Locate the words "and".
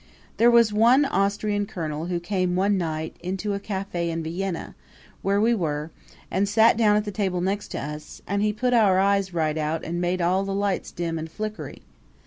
6.31-6.49, 8.25-8.41, 9.85-10.01, 11.19-11.29